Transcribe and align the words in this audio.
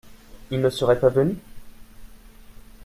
Ils 0.49 0.59
ne 0.61 0.71
seraient 0.71 0.99
pas 0.99 1.09
venus? 1.09 1.37